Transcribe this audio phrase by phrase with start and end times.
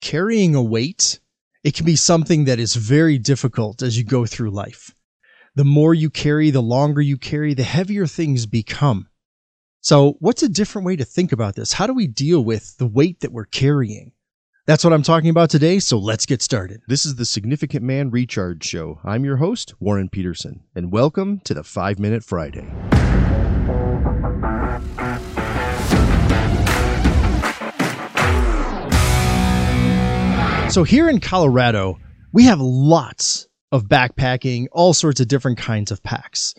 [0.00, 1.20] carrying a weight,
[1.64, 4.94] it can be something that is very difficult as you go through life.
[5.54, 9.08] The more you carry, the longer you carry, the heavier things become.
[9.80, 11.72] So, what's a different way to think about this?
[11.72, 14.12] How do we deal with the weight that we're carrying?
[14.66, 16.82] That's what I'm talking about today, so let's get started.
[16.88, 19.00] This is the Significant Man Recharge Show.
[19.02, 22.66] I'm your host, Warren Peterson, and welcome to the 5 Minute Friday.
[30.78, 31.98] So, here in Colorado,
[32.32, 36.54] we have lots of backpacking, all sorts of different kinds of packs.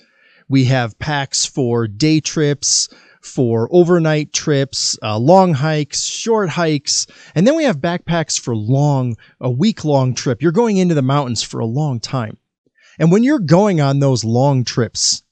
[0.49, 2.89] We have packs for day trips,
[3.21, 9.15] for overnight trips, uh, long hikes, short hikes, and then we have backpacks for long,
[9.39, 10.41] a week long trip.
[10.41, 12.35] You're going into the mountains for a long time.
[12.99, 15.23] And when you're going on those long trips,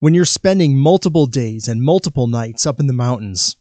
[0.00, 3.56] when you're spending multiple days and multiple nights up in the mountains,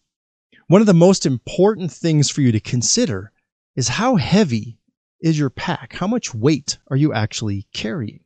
[0.67, 3.31] one of the most important things for you to consider
[3.75, 4.77] is how heavy
[5.21, 5.93] is your pack?
[5.93, 8.22] How much weight are you actually carrying?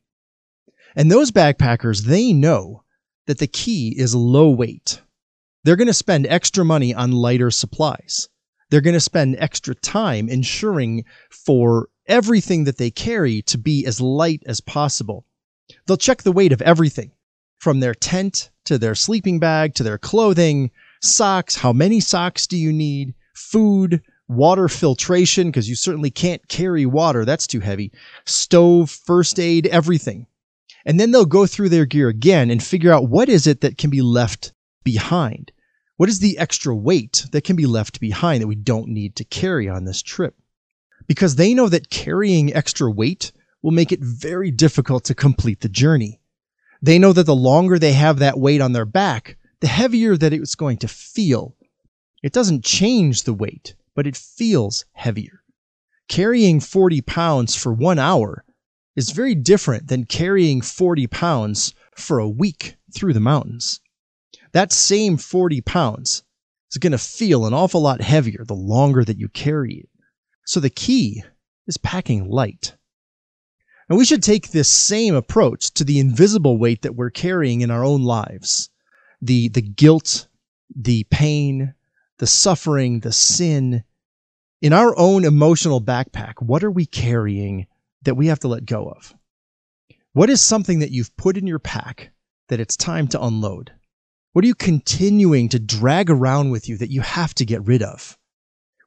[0.96, 2.84] And those backpackers, they know
[3.28, 5.02] that the key is low weight.
[5.64, 8.30] They're going to spend extra money on lighter supplies.
[8.70, 14.02] They're going to spend extra time ensuring for everything that they carry to be as
[14.02, 15.26] light as possible.
[15.86, 17.12] They'll check the weight of everything
[17.58, 20.72] from their tent to their sleeping bag to their clothing,
[21.02, 21.58] socks.
[21.58, 23.14] How many socks do you need?
[23.34, 27.92] Food, water filtration, because you certainly can't carry water, that's too heavy,
[28.26, 30.28] stove, first aid, everything.
[30.86, 33.78] And then they'll go through their gear again and figure out what is it that
[33.78, 35.52] can be left behind?
[35.98, 39.26] What is the extra weight that can be left behind that we don't need to
[39.26, 40.36] carry on this trip?
[41.08, 45.68] Because they know that carrying extra weight will make it very difficult to complete the
[45.68, 46.22] journey.
[46.82, 50.32] They know that the longer they have that weight on their back, the heavier that
[50.32, 51.56] it's going to feel.
[52.24, 55.44] It doesn't change the weight, but it feels heavier.
[56.08, 58.44] Carrying 40 pounds for one hour
[58.96, 63.80] is very different than carrying 40 pounds for a week through the mountains.
[64.52, 66.24] That same 40 pounds
[66.72, 69.90] is going to feel an awful lot heavier the longer that you carry it.
[70.46, 71.24] So the key
[71.68, 72.76] is packing light.
[73.88, 77.72] And we should take this same approach to the invisible weight that we're carrying in
[77.72, 78.70] our own lives.
[79.22, 80.28] The, the guilt,
[80.76, 81.74] the pain,
[82.20, 83.84] the suffering, the sin.
[84.62, 87.66] In our own emotional backpack, what are we carrying
[88.04, 89.16] that we have to let go of?
[90.14, 92.12] What is something that you've put in your pack
[92.50, 93.72] that it's time to unload?
[94.34, 97.82] What are you continuing to drag around with you that you have to get rid
[97.82, 98.18] of?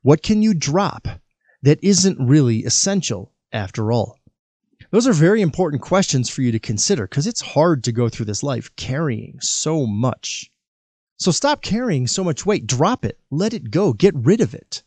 [0.03, 1.09] What can you drop
[1.63, 4.19] that isn't really essential after all?
[4.91, 8.27] Those are very important questions for you to consider because it's hard to go through
[8.27, 10.52] this life carrying so much.
[11.23, 12.67] So stop carrying so much weight.
[12.67, 13.17] Drop it.
[13.31, 13.93] Let it go.
[13.93, 14.83] Get rid of it.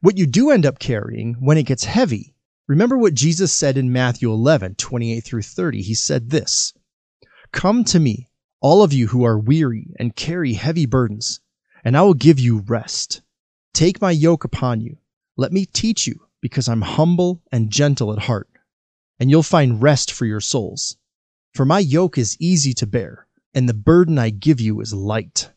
[0.00, 2.34] What you do end up carrying when it gets heavy,
[2.66, 5.82] remember what Jesus said in Matthew 11, 28 through 30.
[5.82, 6.74] He said this
[7.52, 8.30] Come to me,
[8.60, 11.38] all of you who are weary and carry heavy burdens,
[11.84, 13.22] and I will give you rest.
[13.72, 14.98] Take my yoke upon you.
[15.36, 18.50] Let me teach you, because I'm humble and gentle at heart,
[19.20, 20.96] and you'll find rest for your souls.
[21.54, 25.50] For my yoke is easy to bear and the burden I give you is light.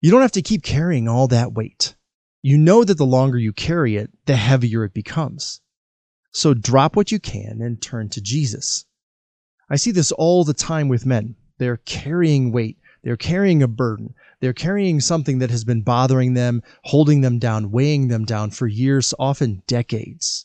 [0.00, 1.94] You don't have to keep carrying all that weight.
[2.42, 5.62] You know that the longer you carry it, the heavier it becomes.
[6.30, 8.84] So drop what you can and turn to Jesus.
[9.70, 11.36] I see this all the time with men.
[11.58, 12.78] They're carrying weight.
[13.02, 14.14] They're carrying a burden.
[14.40, 18.66] They're carrying something that has been bothering them, holding them down, weighing them down for
[18.66, 20.44] years, often decades.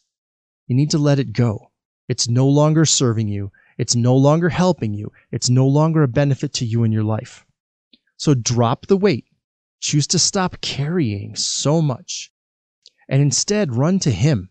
[0.68, 1.72] You need to let it go.
[2.08, 3.52] It's no longer serving you.
[3.80, 5.14] It's no longer helping you.
[5.32, 7.46] It's no longer a benefit to you in your life.
[8.18, 9.24] So drop the weight.
[9.80, 12.30] Choose to stop carrying so much
[13.08, 14.50] and instead run to Him.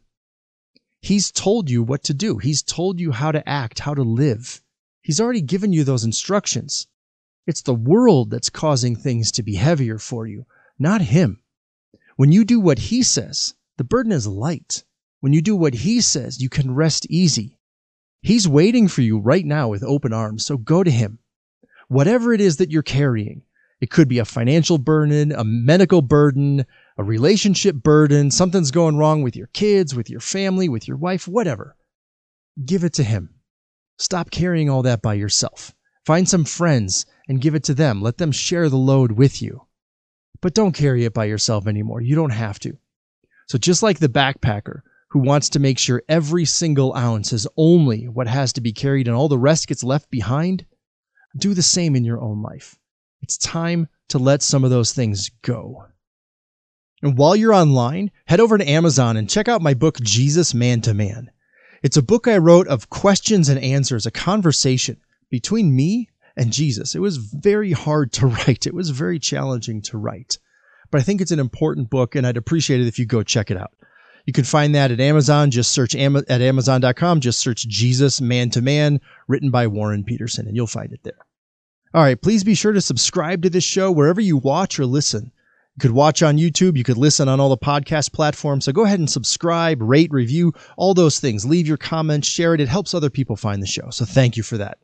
[1.03, 2.39] He's told you what to do.
[2.39, 4.62] He's told you how to act, how to live.
[5.03, 6.87] He's already given you those instructions.
[7.47, 10.47] It's the world that's causing things to be heavier for you,
[10.78, 11.43] not Him.
[12.16, 14.84] When you do what He says, the burden is light.
[15.21, 17.58] When you do what He says, you can rest easy.
[18.20, 21.18] He's waiting for you right now with open arms, so go to him.
[21.88, 23.42] Whatever it is that you're carrying,
[23.80, 26.66] it could be a financial burden, a medical burden,
[26.97, 31.28] a relationship burden, something's going wrong with your kids, with your family, with your wife,
[31.28, 31.76] whatever.
[32.65, 33.34] Give it to him.
[33.98, 35.74] Stop carrying all that by yourself.
[36.04, 38.03] Find some friends and give it to them.
[38.03, 39.66] Let them share the load with you.
[40.41, 42.00] But don't carry it by yourself anymore.
[42.00, 42.78] You don't have to.
[43.47, 48.09] So just like the backpacker who wants to make sure every single ounce is only
[48.09, 50.66] what has to be carried and all the rest gets left behind,
[51.37, 52.78] do the same in your own life.
[53.22, 55.87] It's time to let some of those things go.
[57.03, 60.81] And while you're online, head over to Amazon and check out my book, Jesus Man
[60.83, 61.31] to Man.
[61.83, 64.99] It's a book I wrote of questions and answers, a conversation
[65.31, 66.95] between me and Jesus.
[66.95, 68.66] It was very hard to write.
[68.66, 70.39] It was very challenging to write.
[70.91, 73.51] But I think it's an important book and I'd appreciate it if you go check
[73.51, 73.72] it out.
[74.28, 75.51] You can find that at Amazon.
[75.51, 77.21] Just search at Amazon.com.
[77.21, 81.16] Just search Jesus Man to Man, written by Warren Peterson, and you'll find it there.
[81.95, 82.21] All right.
[82.21, 85.33] Please be sure to subscribe to this show wherever you watch or listen.
[85.77, 86.77] You could watch on YouTube.
[86.77, 88.66] You could listen on all the podcast platforms.
[88.66, 91.47] So go ahead and subscribe, rate, review, all those things.
[91.47, 92.60] Leave your comments, share it.
[92.60, 93.89] It helps other people find the show.
[93.89, 94.77] So thank you for that.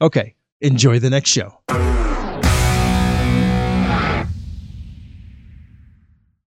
[0.00, 0.36] Okay.
[0.62, 1.58] Enjoy the next show.